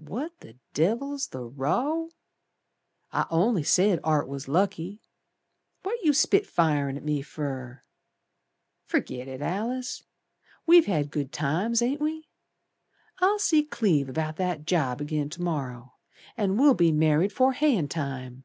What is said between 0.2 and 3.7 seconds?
the Devil's the row? I only